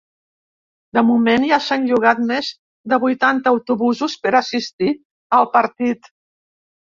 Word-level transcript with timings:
De 0.97 1.01
moment, 1.09 1.43
ja 1.51 1.59
s’han 1.65 1.85
llogat 1.89 2.21
més 2.31 2.49
de 2.93 2.99
vuitanta 3.03 3.53
autobusos 3.57 4.17
per 4.25 4.33
assistir 4.41 4.91
al 5.41 5.47
partit. 5.59 6.11